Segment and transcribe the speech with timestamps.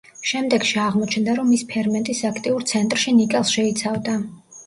[0.27, 4.19] შემდეგში აღმოჩნდა, რომ ის ფერმენტის აქტიურ ცენტრში ნიკელს შეიცავდა.